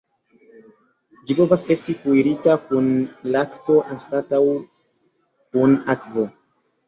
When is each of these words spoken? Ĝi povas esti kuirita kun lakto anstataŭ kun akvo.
Ĝi 1.27 1.35
povas 1.39 1.63
esti 1.75 1.93
kuirita 2.05 2.55
kun 2.71 2.89
lakto 3.35 3.75
anstataŭ 3.95 4.41
kun 4.49 5.77
akvo. 5.95 6.25